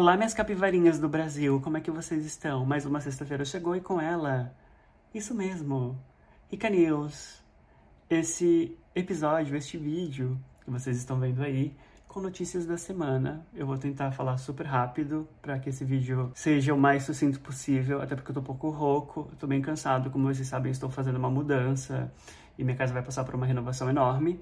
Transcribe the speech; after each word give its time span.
Olá, 0.00 0.16
minhas 0.16 0.32
capivarinhas 0.32 1.00
do 1.00 1.08
Brasil, 1.08 1.60
como 1.60 1.76
é 1.76 1.80
que 1.80 1.90
vocês 1.90 2.24
estão? 2.24 2.64
Mais 2.64 2.86
uma 2.86 3.00
sexta-feira 3.00 3.44
chegou 3.44 3.74
e 3.74 3.80
com 3.80 4.00
ela, 4.00 4.54
isso 5.12 5.34
mesmo, 5.34 6.00
Rica 6.48 6.70
News. 6.70 7.42
Esse 8.08 8.78
episódio, 8.94 9.56
este 9.56 9.76
vídeo 9.76 10.38
que 10.64 10.70
vocês 10.70 10.96
estão 10.96 11.18
vendo 11.18 11.42
aí, 11.42 11.74
com 12.06 12.20
notícias 12.20 12.64
da 12.64 12.78
semana. 12.78 13.44
Eu 13.52 13.66
vou 13.66 13.76
tentar 13.76 14.12
falar 14.12 14.36
super 14.36 14.66
rápido 14.66 15.28
para 15.42 15.58
que 15.58 15.70
esse 15.70 15.84
vídeo 15.84 16.30
seja 16.32 16.72
o 16.72 16.78
mais 16.78 17.02
sucinto 17.02 17.40
possível, 17.40 18.00
até 18.00 18.14
porque 18.14 18.30
eu 18.30 18.34
tô 18.34 18.40
um 18.40 18.44
pouco 18.44 18.70
rouco, 18.70 19.28
tô 19.36 19.48
bem 19.48 19.60
cansado, 19.60 20.10
como 20.10 20.32
vocês 20.32 20.46
sabem, 20.46 20.70
estou 20.70 20.88
fazendo 20.88 21.16
uma 21.16 21.28
mudança 21.28 22.08
e 22.56 22.62
minha 22.62 22.76
casa 22.76 22.92
vai 22.92 23.02
passar 23.02 23.24
por 23.24 23.34
uma 23.34 23.46
renovação 23.46 23.90
enorme. 23.90 24.40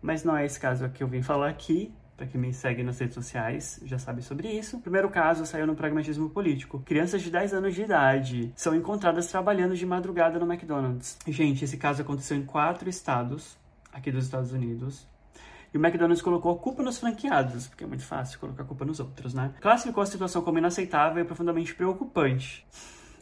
Mas 0.00 0.24
não 0.24 0.34
é 0.34 0.46
esse 0.46 0.58
caso 0.58 0.88
que 0.88 1.02
eu 1.02 1.08
vim 1.08 1.20
falar 1.20 1.50
aqui, 1.50 1.94
para 2.16 2.26
quem 2.26 2.40
me 2.40 2.52
segue 2.52 2.82
nas 2.82 2.98
redes 2.98 3.14
sociais 3.14 3.80
já 3.84 3.98
sabe 3.98 4.22
sobre 4.22 4.48
isso. 4.48 4.76
O 4.76 4.80
primeiro 4.80 5.10
caso 5.10 5.44
saiu 5.44 5.66
no 5.66 5.74
Pragmatismo 5.74 6.30
Político. 6.30 6.80
Crianças 6.80 7.22
de 7.22 7.30
10 7.30 7.54
anos 7.54 7.74
de 7.74 7.82
idade 7.82 8.52
são 8.54 8.74
encontradas 8.74 9.26
trabalhando 9.26 9.74
de 9.74 9.84
madrugada 9.84 10.38
no 10.38 10.50
McDonald's. 10.50 11.18
Gente, 11.26 11.64
esse 11.64 11.76
caso 11.76 12.02
aconteceu 12.02 12.36
em 12.36 12.44
quatro 12.44 12.88
estados 12.88 13.56
aqui 13.92 14.10
dos 14.10 14.24
Estados 14.24 14.52
Unidos. 14.52 15.06
E 15.72 15.76
o 15.76 15.84
McDonald's 15.84 16.22
colocou 16.22 16.52
a 16.52 16.58
culpa 16.58 16.84
nos 16.84 16.98
franqueados, 16.98 17.66
porque 17.66 17.82
é 17.82 17.86
muito 17.86 18.04
fácil 18.04 18.38
colocar 18.38 18.62
a 18.62 18.66
culpa 18.66 18.84
nos 18.84 19.00
outros, 19.00 19.34
né? 19.34 19.52
Classificou 19.60 20.04
a 20.04 20.06
situação 20.06 20.40
como 20.40 20.58
inaceitável 20.58 21.22
e 21.22 21.26
profundamente 21.26 21.74
preocupante. 21.74 22.64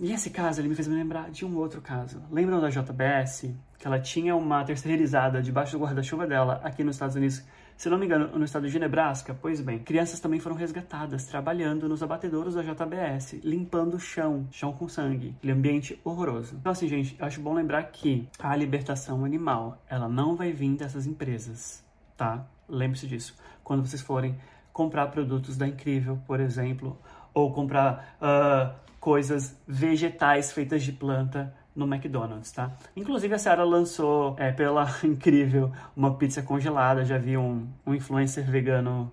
E 0.02 0.12
esse 0.12 0.30
caso, 0.30 0.60
ele 0.60 0.68
me 0.68 0.74
fez 0.74 0.88
me 0.88 0.96
lembrar 0.96 1.30
de 1.30 1.44
um 1.44 1.56
outro 1.56 1.80
caso. 1.80 2.20
Lembram 2.28 2.60
da 2.60 2.68
JBS? 2.68 3.54
Que 3.78 3.86
ela 3.86 4.00
tinha 4.00 4.34
uma 4.34 4.64
terceirizada 4.64 5.40
debaixo 5.40 5.78
do 5.78 5.84
guarda-chuva 5.84 6.26
dela 6.26 6.60
aqui 6.64 6.82
nos 6.82 6.96
Estados 6.96 7.14
Unidos, 7.14 7.42
se 7.76 7.88
não 7.88 7.96
me 7.96 8.06
engano, 8.06 8.36
no 8.36 8.44
estado 8.44 8.68
de 8.68 8.78
Nebraska? 8.78 9.34
Pois 9.40 9.60
bem, 9.60 9.78
crianças 9.78 10.18
também 10.18 10.40
foram 10.40 10.56
resgatadas, 10.56 11.26
trabalhando 11.26 11.88
nos 11.88 12.02
abatedouros 12.02 12.54
da 12.54 12.62
JBS, 12.62 13.40
limpando 13.44 13.94
o 13.94 14.00
chão, 14.00 14.48
chão 14.50 14.72
com 14.72 14.88
sangue, 14.88 15.36
aquele 15.38 15.52
ambiente 15.52 15.98
horroroso. 16.04 16.56
Então 16.56 16.72
assim, 16.72 16.88
gente, 16.88 17.16
eu 17.16 17.24
acho 17.24 17.40
bom 17.40 17.54
lembrar 17.54 17.84
que 17.84 18.28
a 18.40 18.54
libertação 18.56 19.24
animal, 19.24 19.80
ela 19.88 20.08
não 20.08 20.34
vai 20.34 20.52
vir 20.52 20.76
dessas 20.76 21.06
empresas 21.06 21.82
tá? 22.22 22.46
Lembre-se 22.68 23.06
disso. 23.08 23.36
Quando 23.64 23.84
vocês 23.84 24.00
forem 24.00 24.38
comprar 24.72 25.08
produtos 25.08 25.56
da 25.56 25.66
Incrível, 25.66 26.20
por 26.24 26.38
exemplo, 26.38 26.96
ou 27.34 27.52
comprar 27.52 28.16
uh, 28.20 28.74
coisas 29.00 29.56
vegetais 29.66 30.52
feitas 30.52 30.82
de 30.82 30.92
planta 30.92 31.52
no 31.74 31.86
McDonald's, 31.86 32.52
tá? 32.52 32.70
Inclusive 32.94 33.34
a 33.34 33.38
Sarah 33.38 33.64
lançou 33.64 34.36
é, 34.38 34.52
pela 34.52 34.86
Incrível 35.02 35.72
uma 35.96 36.14
pizza 36.14 36.42
congelada. 36.42 37.04
Já 37.04 37.18
vi 37.18 37.36
um, 37.36 37.66
um 37.86 37.94
influencer 37.94 38.44
vegano 38.44 39.10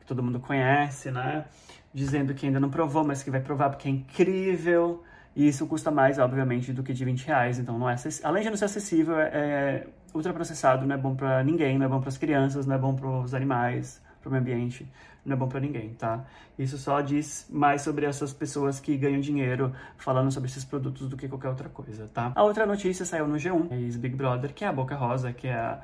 que 0.00 0.06
todo 0.06 0.22
mundo 0.22 0.40
conhece, 0.40 1.10
né? 1.10 1.44
Dizendo 1.92 2.34
que 2.34 2.46
ainda 2.46 2.60
não 2.60 2.70
provou, 2.70 3.04
mas 3.04 3.22
que 3.22 3.30
vai 3.30 3.40
provar 3.40 3.70
porque 3.70 3.88
é 3.88 3.90
incrível. 3.90 5.02
E 5.34 5.46
isso 5.46 5.66
custa 5.66 5.90
mais, 5.90 6.18
obviamente, 6.18 6.72
do 6.72 6.82
que 6.82 6.94
de 6.94 7.04
20 7.04 7.26
reais. 7.26 7.58
Então, 7.58 7.78
não 7.78 7.88
é 7.88 7.96
além 8.24 8.42
de 8.42 8.48
não 8.48 8.56
ser 8.56 8.64
acessível, 8.64 9.18
é, 9.20 9.28
é 9.28 9.86
ultraprocessado, 10.14 10.86
não 10.86 10.94
é 10.94 10.98
bom 10.98 11.14
para 11.14 11.44
ninguém, 11.44 11.78
não 11.78 11.84
é 11.84 11.88
bom 11.88 12.00
para 12.00 12.08
as 12.08 12.16
crianças, 12.16 12.66
não 12.66 12.74
é 12.74 12.78
bom 12.78 12.94
para 12.94 13.06
os 13.06 13.34
animais, 13.34 14.00
para 14.26 14.38
o 14.38 14.42
meio 14.42 14.56
ambiente, 14.56 14.86
não 15.24 15.34
é 15.34 15.36
bom 15.38 15.48
para 15.48 15.60
ninguém, 15.60 15.90
tá? 15.94 16.24
Isso 16.58 16.76
só 16.78 17.00
diz 17.00 17.46
mais 17.48 17.82
sobre 17.82 18.06
essas 18.06 18.32
pessoas 18.32 18.80
que 18.80 18.96
ganham 18.96 19.20
dinheiro 19.20 19.72
falando 19.96 20.30
sobre 20.32 20.48
esses 20.48 20.64
produtos 20.64 21.08
do 21.08 21.16
que 21.16 21.28
qualquer 21.28 21.48
outra 21.48 21.68
coisa, 21.68 22.08
tá? 22.12 22.32
A 22.34 22.42
outra 22.42 22.66
notícia 22.66 23.04
saiu 23.04 23.28
no 23.28 23.36
G1, 23.36 23.70
ex-Big 23.72 24.16
Brother, 24.16 24.52
que 24.52 24.64
é 24.64 24.68
a 24.68 24.72
Boca 24.72 24.96
Rosa, 24.96 25.32
que 25.32 25.46
é 25.46 25.54
a 25.54 25.80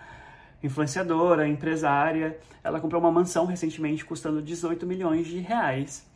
influenciadora, 0.63 1.47
empresária. 1.47 2.39
Ela 2.63 2.81
comprou 2.81 3.01
uma 3.01 3.11
mansão 3.11 3.47
recentemente 3.47 4.05
custando 4.05 4.43
18 4.43 4.87
milhões 4.87 5.27
de 5.27 5.39
reais. 5.39 6.07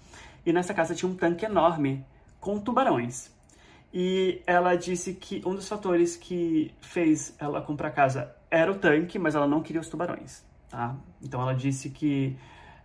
E 0.45 0.53
nessa 0.53 0.73
casa 0.73 0.95
tinha 0.95 1.11
um 1.11 1.15
tanque 1.15 1.45
enorme 1.45 2.05
com 2.41 2.59
tubarões. 2.59 3.31
E 3.93 4.43
ela 4.47 4.75
disse 4.75 5.15
que 5.15 5.43
um 5.45 5.55
dos 5.55 5.69
fatores 5.69 6.17
que 6.17 6.73
fez 6.81 7.35
ela 7.39 7.61
comprar 7.61 7.91
casa 7.91 8.35
era 8.51 8.71
o 8.71 8.77
tanque, 8.77 9.19
mas 9.19 9.35
ela 9.35 9.47
não 9.47 9.63
queria 9.63 9.81
os 9.81 9.89
tubarões, 9.89 10.45
tá? 10.69 10.97
Então 11.23 11.41
ela 11.41 11.55
disse 11.55 11.91
que 11.91 12.37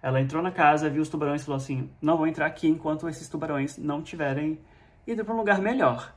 ela 0.02 0.20
entrou 0.20 0.42
na 0.42 0.52
casa, 0.52 0.90
viu 0.90 1.02
os 1.02 1.10
tubarões 1.10 1.42
e 1.42 1.46
falou 1.46 1.58
assim: 1.58 1.90
não 2.02 2.18
vou 2.18 2.28
entrar 2.28 2.46
aqui 2.46 2.68
enquanto 2.68 3.08
esses 3.08 3.30
tubarões 3.30 3.78
não 3.78 4.02
tiverem 4.02 4.60
ido 5.06 5.24
para 5.24 5.34
um 5.34 5.38
lugar 5.38 5.62
melhor. 5.62 6.14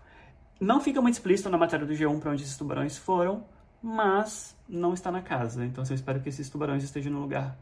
Não 0.61 0.81
fica 0.81 1.01
muito 1.01 1.15
explícito 1.15 1.51
na 1.51 1.59
matéria 1.59 1.85
do 1.85 1.93
G1 1.93 2.21
para 2.21 2.31
onde 2.31 2.43
esses 2.43 2.57
tubarões 2.57 2.97
foram, 2.97 3.45
mas 3.83 4.57
não 4.69 4.95
está 4.95 5.11
na 5.11 5.21
casa. 5.21 5.65
Então 5.65 5.85
eu 5.89 5.95
espero 5.95 6.21
que 6.21 6.29
esses 6.29 6.49
tubarões 6.49 6.83
estejam 6.83 7.13
num 7.13 7.21
lugar 7.21 7.57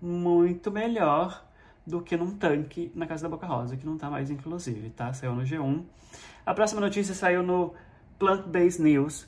muito 0.00 0.70
melhor 0.70 1.44
do 1.86 2.02
que 2.02 2.16
num 2.16 2.36
tanque 2.36 2.92
na 2.94 3.06
casa 3.06 3.22
da 3.22 3.28
Boca 3.28 3.46
Rosa, 3.46 3.76
que 3.76 3.86
não 3.86 3.96
tá 3.96 4.10
mais 4.10 4.30
inclusive, 4.30 4.90
tá? 4.90 5.12
Saiu 5.12 5.34
no 5.34 5.42
G1. 5.42 5.84
A 6.44 6.54
próxima 6.54 6.80
notícia 6.80 7.14
saiu 7.14 7.42
no 7.42 7.74
Plant 8.18 8.46
Based 8.46 8.82
News, 8.82 9.26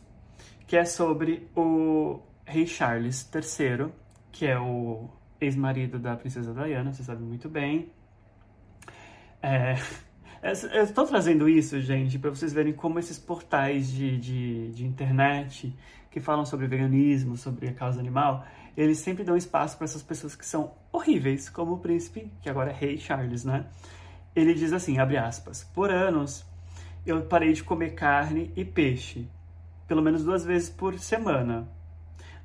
que 0.67 0.77
é 0.77 0.85
sobre 0.85 1.49
o 1.57 2.21
rei 2.45 2.67
Charles 2.67 3.29
III, 3.33 3.91
que 4.41 4.47
é 4.47 4.59
o 4.59 5.06
ex-marido 5.39 5.99
da 5.99 6.17
princesa 6.17 6.55
Diana, 6.55 6.95
você 6.95 7.05
sabe 7.05 7.23
muito 7.23 7.47
bem. 7.47 7.93
É, 9.43 9.75
eu 10.73 10.83
estou 10.83 11.06
trazendo 11.06 11.47
isso, 11.47 11.78
gente, 11.78 12.19
para 12.19 12.31
vocês 12.31 12.51
verem 12.51 12.73
como 12.73 12.99
esses 12.99 13.19
portais 13.19 13.93
de, 13.93 14.17
de, 14.17 14.71
de 14.71 14.87
internet 14.87 15.77
que 16.11 16.21
falam 16.21 16.47
sobre 16.47 16.67
veganismo, 16.67 17.37
sobre 17.37 17.69
a 17.69 17.75
causa 17.75 18.01
animal, 18.01 18.47
eles 18.75 18.97
sempre 18.97 19.25
dão 19.25 19.37
espaço 19.37 19.77
para 19.77 19.84
essas 19.84 20.03
pessoas 20.03 20.34
que 20.34 20.47
são 20.47 20.72
horríveis, 20.91 21.51
como 21.51 21.75
o 21.75 21.78
príncipe, 21.78 22.33
que 22.41 22.49
agora 22.49 22.71
é 22.71 22.75
rei 22.75 22.97
Charles, 22.97 23.45
né? 23.45 23.67
Ele 24.34 24.55
diz 24.55 24.72
assim, 24.72 24.99
abre 24.99 25.19
aspas, 25.19 25.65
por 25.75 25.91
anos 25.91 26.47
eu 27.05 27.21
parei 27.27 27.53
de 27.53 27.62
comer 27.62 27.91
carne 27.91 28.51
e 28.57 28.65
peixe, 28.65 29.28
pelo 29.87 30.01
menos 30.01 30.25
duas 30.25 30.47
vezes 30.47 30.71
por 30.71 30.99
semana. 30.99 31.69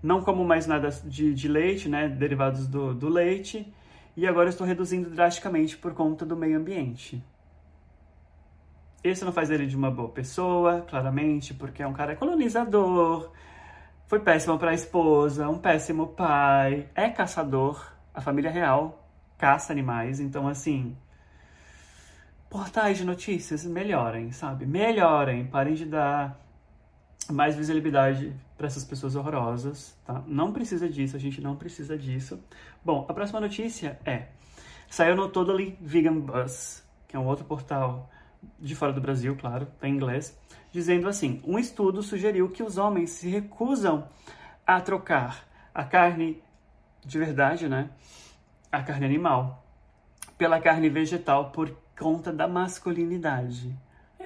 Não 0.06 0.22
como 0.22 0.46
mais 0.46 0.68
nada 0.68 0.90
de, 1.04 1.34
de 1.34 1.48
leite, 1.48 1.90
né, 1.90 2.08
derivados 2.08 2.68
do, 2.68 2.94
do 2.94 3.10
leite, 3.10 3.74
e 4.16 4.28
agora 4.28 4.50
estou 4.50 4.68
reduzindo 4.68 5.10
drasticamente 5.10 5.76
por 5.76 5.96
conta 5.96 6.24
do 6.24 6.38
meio 6.38 6.60
ambiente. 6.60 7.24
Isso 9.04 9.26
não 9.26 9.32
faz 9.32 9.50
ele 9.50 9.66
de 9.66 9.76
uma 9.76 9.90
boa 9.90 10.10
pessoa, 10.10 10.82
claramente, 10.88 11.56
porque 11.56 11.82
é 11.82 11.88
um 11.88 11.94
cara 11.94 12.16
colonizador, 12.16 13.32
foi 14.06 14.20
péssimo 14.20 14.60
para 14.60 14.70
a 14.70 14.74
esposa, 14.76 15.50
um 15.50 15.58
péssimo 15.58 16.06
pai, 16.08 16.88
é 16.94 17.10
caçador, 17.10 17.92
a 18.14 18.22
família 18.22 18.52
real 18.52 19.02
caça 19.40 19.74
animais, 19.74 20.20
então 20.20 20.48
assim, 20.48 20.96
portais 22.48 23.00
de 23.00 23.06
notícias 23.06 23.66
melhorem, 23.66 24.32
sabe? 24.32 24.68
Melhorem, 24.68 25.48
parem 25.48 25.74
de 25.74 25.86
dar 25.86 26.40
mais 27.30 27.56
visibilidade 27.56 28.34
para 28.58 28.68
essas 28.68 28.84
pessoas 28.84 29.16
horrorosas, 29.16 29.98
tá? 30.06 30.24
Não 30.28 30.52
precisa 30.52 30.88
disso, 30.88 31.16
a 31.16 31.20
gente 31.20 31.42
não 31.42 31.56
precisa 31.56 31.98
disso. 31.98 32.40
Bom, 32.84 33.06
a 33.08 33.14
próxima 33.14 33.40
notícia 33.40 34.00
é: 34.06 34.28
saiu 34.90 35.16
no 35.16 35.30
Totally 35.30 35.78
Vegan 35.82 36.20
Bus, 36.20 36.84
que 37.08 37.16
é 37.16 37.20
um 37.20 37.26
outro 37.26 37.46
portal 37.46 38.10
de 38.60 38.76
fora 38.76 38.94
do 38.94 39.02
Brasil, 39.02 39.36
claro, 39.36 39.68
tá 39.80 39.88
em 39.88 39.96
inglês, 39.96 40.38
dizendo 40.72 41.08
assim: 41.08 41.42
um 41.46 41.58
estudo 41.58 42.04
sugeriu 42.04 42.50
que 42.50 42.64
os 42.64 42.78
homens 42.78 43.12
se 43.12 43.28
recusam 43.30 44.08
a 44.66 44.80
trocar 44.82 45.48
a 45.74 45.84
carne 45.84 46.42
de 47.06 47.20
verdade, 47.20 47.68
né? 47.68 47.90
A 48.72 48.82
carne 48.82 49.06
animal, 49.06 49.64
pela 50.38 50.60
carne 50.60 50.90
vegetal 50.90 51.52
por 51.52 51.76
conta 51.98 52.32
da 52.32 52.48
masculinidade. 52.48 53.76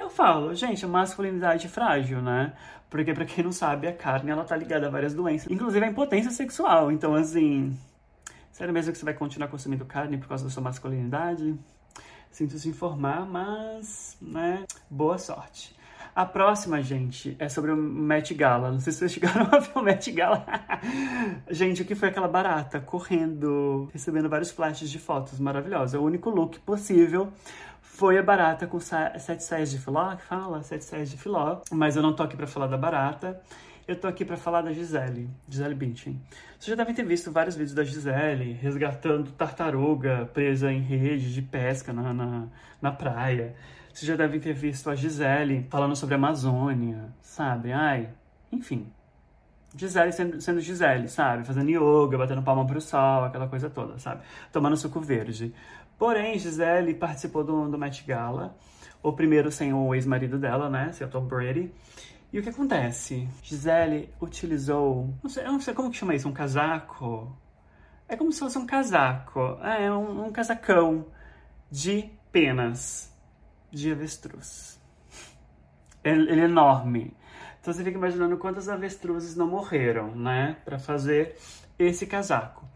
Eu 0.10 0.16
falo, 0.16 0.56
gente, 0.56 0.88
masculinidade 0.88 1.70
frágil, 1.70 2.20
né? 2.20 2.54
Porque, 2.90 3.14
para 3.14 3.26
quem 3.26 3.44
não 3.44 3.52
sabe, 3.52 3.88
a 3.88 3.94
carne 3.94 4.32
ela 4.32 4.44
tá 4.44 4.58
ligada 4.58 4.88
a 4.88 4.90
várias 4.90 5.14
doenças, 5.14 5.52
inclusive 5.52 5.86
a 5.86 5.88
impotência 5.88 6.32
sexual. 6.32 6.92
Então, 6.92 7.14
assim, 7.14 7.78
sério 8.52 8.74
mesmo 8.74 8.92
que 8.92 8.98
você 8.98 9.06
vai 9.06 9.14
continuar 9.14 9.50
consumindo 9.50 9.86
carne 9.86 10.18
por 10.18 10.28
causa 10.28 10.44
da 10.44 10.50
sua 10.50 10.64
masculinidade? 10.64 11.56
Sinto 12.32 12.58
se 12.58 12.68
informar, 12.68 13.24
mas, 13.28 14.18
né, 14.20 14.66
boa 14.90 15.20
sorte. 15.20 15.76
A 16.20 16.26
próxima, 16.26 16.84
gente, 16.84 17.34
é 17.40 17.48
sobre 17.48 17.72
o 17.72 17.78
Met 17.78 18.34
Gala. 18.34 18.74
Não 18.74 18.80
sei 18.82 18.92
se 18.92 19.00
vocês 19.00 19.14
chegaram 19.16 19.48
a 19.54 19.60
ver 19.60 19.72
o 19.74 19.82
Met 19.82 20.12
Gala. 20.12 20.46
gente, 21.50 21.82
o 21.82 21.86
que 21.86 21.96
foi 21.96 22.10
aquela 22.10 22.28
barata 22.28 22.82
correndo, 22.82 23.90
recebendo 23.94 24.28
vários 24.28 24.52
flashes 24.52 24.92
de 24.92 25.00
fotos 25.00 25.40
maravilhosas. 25.40 25.98
O 25.98 26.04
único 26.04 26.30
look 26.30 26.60
possível 26.60 27.32
foi 27.82 28.18
a 28.18 28.22
barata 28.22 28.68
com 28.68 28.82
sete 28.82 29.46
saias 29.46 29.72
de 29.72 29.80
filó, 29.80 30.14
que 30.18 30.24
fala, 30.24 30.62
sete 30.62 30.84
saias 30.84 31.10
de 31.10 31.16
filó. 31.16 31.62
Mas 31.72 31.96
eu 31.96 32.04
não 32.04 32.12
tô 32.12 32.22
aqui 32.22 32.36
pra 32.36 32.48
falar 32.48 32.68
da 32.68 32.78
barata. 32.78 33.42
Eu 33.90 33.96
tô 33.96 34.08
aqui 34.08 34.24
para 34.24 34.38
falar 34.38 34.62
da 34.62 34.72
Gisele, 34.72 35.28
Gisele 35.50 35.74
Bündchen. 35.74 36.22
Vocês 36.60 36.68
já 36.68 36.76
devem 36.76 36.94
ter 36.94 37.04
visto 37.04 37.32
vários 37.32 37.56
vídeos 37.56 37.74
da 37.74 37.84
Gisele 37.84 38.54
resgatando 38.54 39.32
tartaruga 39.32 40.30
presa 40.32 40.72
em 40.72 40.80
rede 40.80 41.34
de 41.34 41.42
pesca 41.42 41.92
na, 41.92 42.14
na, 42.14 42.48
na 42.80 42.92
praia. 42.92 43.56
Vocês 43.92 44.08
já 44.08 44.16
devem 44.16 44.40
ter 44.40 44.54
visto 44.54 44.92
a 44.92 44.96
Gisele 44.96 45.66
falando 45.72 45.96
sobre 45.96 46.14
a 46.14 46.20
Amazônia, 46.20 47.12
sabe? 47.20 47.72
Ai, 47.72 48.10
enfim. 48.52 48.86
Gisele 49.76 50.12
sendo, 50.12 50.40
sendo 50.40 50.62
Gisele, 50.62 51.08
sabe? 51.08 51.44
Fazendo 51.44 51.72
yoga, 51.72 52.16
batendo 52.16 52.44
palma 52.44 52.68
pro 52.68 52.80
sol, 52.80 53.24
aquela 53.24 53.48
coisa 53.48 53.72
toda, 53.72 53.98
sabe? 53.98 54.22
Tomando 54.52 54.78
suco 54.78 55.00
verde. 55.00 55.52
Porém, 55.98 56.38
Gisele 56.38 56.94
participou 56.94 57.44
do, 57.44 57.68
do 57.68 57.76
Met 57.76 58.04
Gala, 58.06 58.56
o 59.02 59.12
primeiro 59.12 59.52
sem 59.52 59.74
o 59.74 59.96
ex-marido 59.96 60.38
dela, 60.38 60.70
né, 60.70 60.92
seu 60.92 61.10
Tom 61.10 61.26
Brady. 61.26 61.72
E 62.32 62.38
o 62.38 62.44
que 62.44 62.50
acontece? 62.50 63.28
Gisele 63.42 64.14
utilizou, 64.22 65.14
não 65.24 65.30
sei, 65.30 65.46
eu 65.46 65.52
não 65.52 65.60
sei 65.60 65.74
como 65.74 65.90
que 65.90 65.98
chama 65.98 66.14
isso, 66.14 66.30
um 66.30 66.34
casaco? 66.34 67.36
É 68.08 68.16
como 68.16 68.32
se 68.32 68.40
fosse 68.40 68.58
um 68.58 68.68
casaco, 68.68 69.58
é 69.64 69.92
um, 69.92 70.28
um 70.28 70.32
casacão 70.32 71.08
de 71.72 72.10
penas 72.32 73.12
de 73.72 73.92
avestruz. 73.92 74.80
Ele, 76.04 76.32
ele 76.32 76.42
é 76.42 76.46
enorme. 76.46 77.14
Então 77.60 77.74
você 77.74 77.84
fica 77.84 77.98
imaginando 77.98 78.38
quantas 78.38 78.70
avestruzes 78.70 79.36
não 79.36 79.48
morreram, 79.48 80.16
né, 80.16 80.58
para 80.64 80.80
fazer 80.80 81.36
esse 81.78 82.06
casaco. 82.06 82.68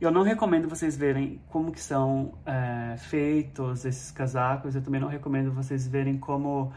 Eu 0.00 0.10
não 0.10 0.22
recomendo 0.22 0.68
vocês 0.68 0.96
verem 0.96 1.40
como 1.48 1.72
que 1.72 1.80
são 1.80 2.34
é, 2.46 2.96
feitos 2.98 3.84
esses 3.84 4.12
casacos. 4.12 4.74
Eu 4.76 4.82
também 4.82 5.00
não 5.00 5.08
recomendo 5.08 5.52
vocês 5.52 5.88
verem 5.88 6.16
como 6.18 6.72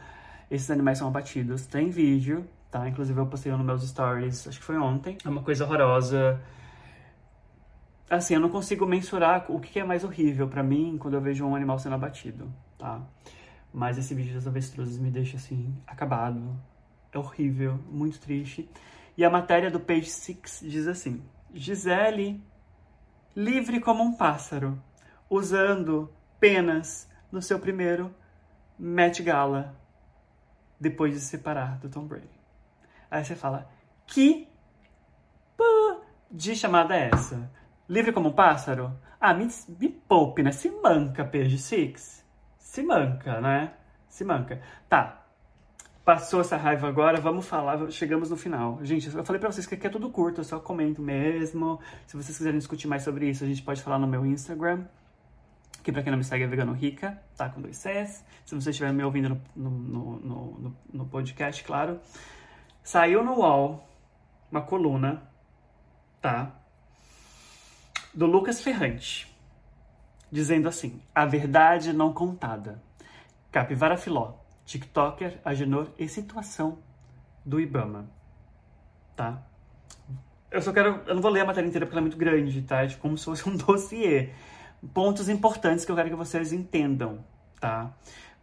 esses 0.51 0.69
animais 0.69 0.97
são 0.97 1.07
abatidos. 1.07 1.65
Tem 1.65 1.89
vídeo, 1.89 2.45
tá? 2.69 2.87
Inclusive 2.87 3.17
eu 3.17 3.25
postei 3.25 3.53
nos 3.53 3.65
meus 3.65 3.87
stories, 3.87 4.49
acho 4.49 4.59
que 4.59 4.65
foi 4.65 4.77
ontem. 4.77 5.17
É 5.23 5.29
uma 5.29 5.41
coisa 5.41 5.63
horrorosa. 5.63 6.41
Assim, 8.09 8.33
eu 8.33 8.41
não 8.41 8.49
consigo 8.49 8.85
mensurar 8.85 9.45
o 9.49 9.61
que 9.61 9.79
é 9.79 9.83
mais 9.85 10.03
horrível 10.03 10.49
para 10.49 10.61
mim 10.61 10.97
quando 10.99 11.13
eu 11.13 11.21
vejo 11.21 11.45
um 11.45 11.55
animal 11.55 11.79
sendo 11.79 11.95
abatido, 11.95 12.53
tá? 12.77 13.01
Mas 13.73 13.97
esse 13.97 14.13
vídeo 14.13 14.33
das 14.33 14.45
avestruzes 14.45 14.99
me 14.99 15.09
deixa 15.09 15.37
assim, 15.37 15.73
acabado. 15.87 16.59
É 17.13 17.17
horrível, 17.17 17.79
muito 17.89 18.19
triste. 18.19 18.69
E 19.17 19.23
a 19.23 19.29
matéria 19.29 19.71
do 19.71 19.79
Page 19.79 20.09
6 20.09 20.63
diz 20.63 20.85
assim: 20.85 21.23
Gisele, 21.53 22.43
livre 23.33 23.79
como 23.79 24.03
um 24.03 24.13
pássaro, 24.13 24.77
usando 25.29 26.11
penas 26.41 27.09
no 27.31 27.41
seu 27.41 27.57
primeiro 27.57 28.13
Met 28.77 29.23
Gala 29.23 29.79
depois 30.81 31.13
de 31.13 31.19
se 31.19 31.27
separar 31.27 31.77
do 31.77 31.87
Tom 31.87 32.05
Brady. 32.05 32.27
Aí 33.09 33.23
você 33.23 33.35
fala, 33.35 33.69
que 34.07 34.47
p 35.55 35.63
de 36.31 36.55
chamada 36.55 36.95
é 36.95 37.11
essa? 37.13 37.49
Livre 37.87 38.11
como 38.11 38.29
um 38.29 38.33
pássaro? 38.33 38.91
Ah, 39.19 39.33
me, 39.33 39.47
me 39.79 39.89
poupe, 39.89 40.41
né? 40.41 40.51
Se 40.51 40.71
manca, 40.71 41.23
Page 41.23 41.57
Six. 41.59 42.25
Se 42.57 42.81
manca, 42.81 43.39
né? 43.39 43.73
Se 44.07 44.25
manca. 44.25 44.59
Tá. 44.89 45.23
Passou 46.03 46.41
essa 46.41 46.57
raiva 46.57 46.87
agora, 46.87 47.21
vamos 47.21 47.47
falar, 47.47 47.91
chegamos 47.91 48.31
no 48.31 48.35
final. 48.35 48.79
Gente, 48.81 49.15
eu 49.15 49.23
falei 49.23 49.39
pra 49.39 49.51
vocês 49.51 49.67
que 49.67 49.75
aqui 49.75 49.85
é 49.85 49.89
tudo 49.89 50.09
curto, 50.09 50.41
eu 50.41 50.43
só 50.43 50.59
comento 50.59 50.99
mesmo. 50.99 51.79
Se 52.07 52.17
vocês 52.17 52.35
quiserem 52.35 52.57
discutir 52.57 52.87
mais 52.87 53.03
sobre 53.03 53.29
isso, 53.29 53.43
a 53.43 53.47
gente 53.47 53.61
pode 53.61 53.83
falar 53.83 53.99
no 53.99 54.07
meu 54.07 54.25
Instagram 54.25 54.85
que 55.83 55.91
para 55.91 56.03
quem 56.03 56.11
não 56.11 56.17
me 56.17 56.23
segue 56.23 56.43
é 56.43 56.47
Vegano 56.47 56.73
Rica, 56.73 57.21
tá? 57.35 57.49
Com 57.49 57.61
dois 57.61 57.77
Cs. 57.77 58.23
Se 58.45 58.55
você 58.55 58.69
estiver 58.69 58.93
me 58.93 59.03
ouvindo 59.03 59.41
no, 59.55 59.69
no, 59.69 60.19
no, 60.19 60.75
no, 60.93 61.05
podcast, 61.07 61.63
claro. 61.63 61.99
Saiu 62.83 63.23
no 63.23 63.39
UOL 63.39 63.87
uma 64.51 64.61
coluna, 64.61 65.23
tá? 66.21 66.55
Do 68.13 68.25
Lucas 68.25 68.61
Ferrante, 68.61 69.33
dizendo 70.31 70.67
assim: 70.67 71.01
A 71.13 71.25
verdade 71.25 71.93
não 71.93 72.13
contada. 72.13 72.81
Capivara 73.51 73.97
Filó, 73.97 74.35
TikToker, 74.65 75.39
Agenor 75.43 75.89
e 75.97 76.07
situação 76.07 76.79
do 77.45 77.59
Ibama, 77.59 78.09
tá? 79.15 79.41
Eu 80.49 80.61
só 80.61 80.71
quero. 80.71 81.01
Eu 81.07 81.15
não 81.15 81.21
vou 81.21 81.31
ler 81.31 81.41
a 81.41 81.45
matéria 81.45 81.67
inteira 81.67 81.85
porque 81.85 81.95
ela 81.95 82.01
é 82.01 82.07
muito 82.07 82.17
grande, 82.17 82.61
tá? 82.61 82.83
É 82.83 82.89
como 82.95 83.17
se 83.17 83.25
fosse 83.25 83.47
um 83.47 83.55
dossiê 83.57 84.31
pontos 84.93 85.29
importantes 85.29 85.85
que 85.85 85.91
eu 85.91 85.95
quero 85.95 86.09
que 86.09 86.15
vocês 86.15 86.51
entendam, 86.51 87.19
tá? 87.59 87.93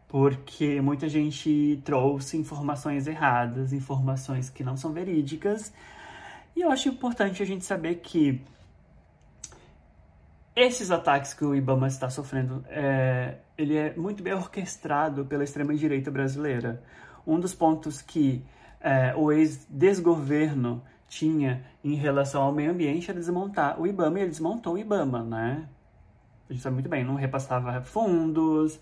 Porque 0.07 0.81
muita 0.81 1.09
gente 1.09 1.81
trouxe 1.85 2.37
informações 2.37 3.07
erradas, 3.07 3.73
informações 3.73 4.49
que 4.49 4.65
não 4.65 4.77
são 4.77 4.93
verídicas, 4.93 5.73
e 6.57 6.63
eu 6.63 6.71
acho 6.71 6.89
importante 6.89 7.43
a 7.43 7.47
gente 7.47 7.65
saber 7.65 7.97
que 7.97 8.43
esses 10.57 10.91
ataques 10.91 11.35
que 11.35 11.45
o 11.45 11.55
Ibama 11.55 11.87
está 11.87 12.11
sofrendo, 12.11 12.65
é, 12.69 13.37
ele 13.57 13.77
é 13.77 13.95
muito 13.95 14.25
bem 14.25 14.35
orquestrado 14.35 15.25
pela 15.25 15.45
extrema-direita 15.45 16.11
brasileira. 16.11 16.83
Um 17.25 17.39
dos 17.39 17.55
pontos 17.55 18.03
que 18.03 18.45
é, 18.81 19.15
o 19.15 19.31
ex-desgoverno 19.31 20.83
tinha 21.09 21.65
em 21.85 21.95
relação 21.95 22.43
ao 22.43 22.53
meio 22.53 22.73
ambiente 22.73 23.09
era 23.09 23.21
desmontar 23.21 23.81
o 23.81 23.87
Ibama, 23.87 24.19
e 24.19 24.23
ele 24.23 24.31
desmontou 24.31 24.75
o 24.75 24.79
Ibama, 24.79 25.23
né? 25.23 25.69
A 26.49 26.53
gente 26.53 26.63
sabe 26.63 26.75
muito 26.75 26.89
bem, 26.89 27.05
não 27.05 27.15
repassava 27.15 27.81
fundos, 27.83 28.81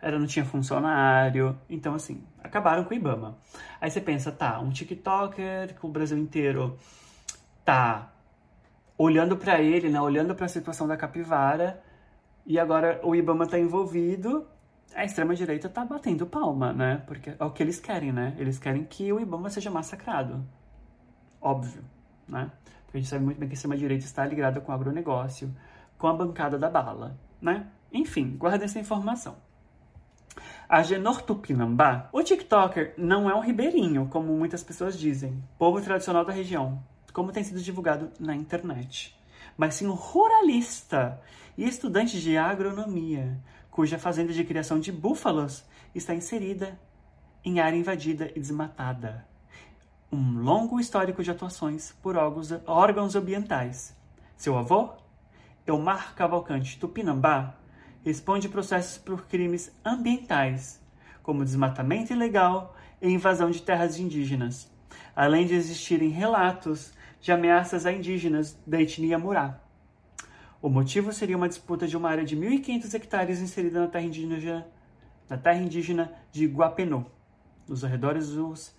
era, 0.00 0.18
não 0.18 0.26
tinha 0.26 0.44
funcionário. 0.44 1.58
Então, 1.68 1.94
assim, 1.94 2.22
acabaram 2.42 2.84
com 2.84 2.90
o 2.90 2.96
Ibama. 2.96 3.38
Aí 3.80 3.90
você 3.90 4.00
pensa, 4.00 4.30
tá, 4.30 4.60
um 4.60 4.70
TikToker 4.70 5.74
que 5.74 5.86
o 5.86 5.88
Brasil 5.88 6.18
inteiro 6.18 6.78
tá 7.64 8.12
olhando 8.98 9.36
para 9.36 9.60
ele, 9.60 9.88
né, 9.88 10.00
olhando 10.00 10.34
para 10.34 10.46
a 10.46 10.48
situação 10.48 10.86
da 10.86 10.96
capivara, 10.96 11.82
e 12.46 12.58
agora 12.58 13.00
o 13.02 13.14
Ibama 13.14 13.46
tá 13.46 13.58
envolvido, 13.58 14.46
a 14.94 15.04
extrema-direita 15.04 15.68
tá 15.68 15.84
batendo 15.84 16.26
palma, 16.26 16.72
né? 16.72 17.02
Porque 17.06 17.34
é 17.38 17.44
o 17.44 17.50
que 17.50 17.62
eles 17.62 17.80
querem, 17.80 18.12
né? 18.12 18.34
Eles 18.38 18.58
querem 18.58 18.84
que 18.84 19.12
o 19.12 19.20
Ibama 19.20 19.50
seja 19.50 19.70
massacrado. 19.70 20.46
Óbvio, 21.40 21.84
né? 22.26 22.50
Porque 22.84 22.98
a 22.98 23.00
gente 23.00 23.10
sabe 23.10 23.24
muito 23.24 23.38
bem 23.38 23.48
que 23.48 23.54
a 23.54 23.56
extrema-direita 23.56 24.04
está 24.04 24.24
ligada 24.24 24.60
com 24.60 24.70
o 24.70 24.74
agronegócio, 24.74 25.54
com 25.98 26.06
a 26.06 26.12
bancada 26.12 26.58
da 26.58 26.68
bala, 26.68 27.18
né? 27.40 27.66
Enfim, 27.92 28.36
guarda 28.36 28.64
essa 28.64 28.78
informação. 28.78 29.36
Agenor 30.68 31.22
Tupinambá, 31.22 32.08
o 32.12 32.22
TikToker 32.22 32.94
não 32.98 33.30
é 33.30 33.34
um 33.34 33.40
ribeirinho, 33.40 34.08
como 34.10 34.36
muitas 34.36 34.62
pessoas 34.62 34.98
dizem, 34.98 35.42
povo 35.58 35.80
tradicional 35.80 36.24
da 36.24 36.32
região, 36.32 36.82
como 37.12 37.32
tem 37.32 37.44
sido 37.44 37.60
divulgado 37.60 38.10
na 38.18 38.34
internet, 38.34 39.16
mas 39.56 39.76
sim 39.76 39.86
um 39.86 39.94
ruralista 39.94 41.20
e 41.56 41.66
estudante 41.66 42.20
de 42.20 42.36
agronomia, 42.36 43.40
cuja 43.70 43.98
fazenda 43.98 44.32
de 44.32 44.44
criação 44.44 44.80
de 44.80 44.90
búfalos 44.90 45.64
está 45.94 46.14
inserida 46.14 46.78
em 47.44 47.60
área 47.60 47.76
invadida 47.76 48.30
e 48.34 48.40
desmatada. 48.40 49.26
Um 50.10 50.40
longo 50.40 50.80
histórico 50.80 51.22
de 51.22 51.30
atuações 51.30 51.92
por 52.02 52.16
órgãos 52.16 53.14
ambientais. 53.14 53.96
Seu 54.36 54.58
avô 54.58 54.90
Elmar 55.66 56.14
Cavalcante 56.14 56.78
Tupinambá 56.78 57.56
responde 58.04 58.48
processos 58.48 58.98
por 58.98 59.26
crimes 59.26 59.74
ambientais, 59.84 60.80
como 61.24 61.44
desmatamento 61.44 62.12
ilegal 62.12 62.76
e 63.02 63.10
invasão 63.10 63.50
de 63.50 63.60
terras 63.60 63.98
indígenas, 63.98 64.70
além 65.14 65.44
de 65.44 65.54
existirem 65.54 66.10
relatos 66.10 66.94
de 67.20 67.32
ameaças 67.32 67.84
a 67.84 67.92
indígenas 67.92 68.56
da 68.64 68.80
etnia 68.80 69.18
Murá. 69.18 69.60
O 70.62 70.68
motivo 70.68 71.12
seria 71.12 71.36
uma 71.36 71.48
disputa 71.48 71.88
de 71.88 71.96
uma 71.96 72.08
área 72.08 72.24
de 72.24 72.36
1.500 72.36 72.94
hectares 72.94 73.40
inserida 73.40 73.80
na 73.80 73.88
terra 73.88 74.04
indígena, 74.04 74.66
na 75.28 75.36
terra 75.36 75.58
indígena 75.58 76.12
de 76.30 76.46
Guapenô, 76.46 77.04
nos 77.68 77.84
arredores 77.84 78.30
dos 78.30 78.72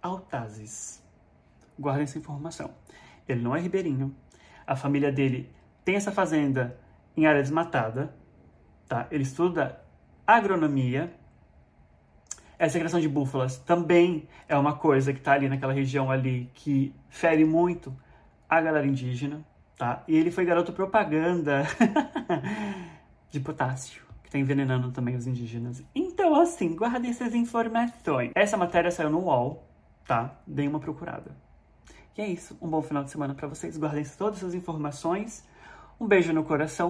Altazes. 0.00 1.04
Guardem 1.78 2.04
essa 2.04 2.18
informação. 2.18 2.70
Ele 3.28 3.42
não 3.42 3.54
é 3.54 3.60
ribeirinho. 3.60 4.16
A 4.66 4.74
família 4.74 5.12
dele 5.12 5.50
tem 5.90 5.96
essa 5.96 6.12
fazenda 6.12 6.78
em 7.16 7.26
área 7.26 7.42
desmatada, 7.42 8.14
tá? 8.86 9.08
Ele 9.10 9.24
estuda 9.24 9.82
agronomia. 10.24 11.12
Essa 12.56 12.78
criação 12.78 13.00
de 13.00 13.08
búfalas 13.08 13.56
também 13.58 14.28
é 14.48 14.56
uma 14.56 14.76
coisa 14.76 15.12
que 15.12 15.18
está 15.18 15.32
ali 15.32 15.48
naquela 15.48 15.72
região 15.72 16.08
ali 16.08 16.48
que 16.54 16.94
fere 17.08 17.44
muito 17.44 17.92
a 18.48 18.60
galera 18.60 18.86
indígena, 18.86 19.44
tá? 19.76 20.04
E 20.06 20.16
ele 20.16 20.30
foi 20.30 20.44
garoto 20.44 20.72
propaganda 20.72 21.66
de 23.28 23.40
potássio, 23.40 24.04
que 24.22 24.28
está 24.28 24.38
envenenando 24.38 24.92
também 24.92 25.16
os 25.16 25.26
indígenas. 25.26 25.82
Então, 25.92 26.40
assim, 26.40 26.76
guarda 26.76 27.08
essas 27.08 27.34
informações. 27.34 28.30
Essa 28.36 28.56
matéria 28.56 28.92
saiu 28.92 29.10
no 29.10 29.24
UOL, 29.24 29.68
tá? 30.06 30.38
Dei 30.46 30.68
uma 30.68 30.78
procurada. 30.78 31.34
E 32.16 32.22
é 32.22 32.28
isso. 32.28 32.56
Um 32.60 32.68
bom 32.68 32.82
final 32.82 33.02
de 33.02 33.10
semana 33.10 33.34
para 33.34 33.48
vocês. 33.48 33.78
Guardem 33.78 34.04
todas 34.18 34.38
essas 34.38 34.54
informações. 34.54 35.42
Um 36.00 36.08
beijo 36.08 36.32
no 36.32 36.42
coração. 36.42 36.88